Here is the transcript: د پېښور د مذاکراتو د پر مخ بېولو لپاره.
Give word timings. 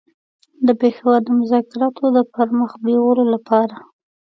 د 0.67 0.69
پېښور 0.81 1.19
د 1.25 1.29
مذاکراتو 1.39 2.05
د 2.15 2.17
پر 2.33 2.47
مخ 2.59 2.71
بېولو 2.83 3.23
لپاره. 3.33 3.75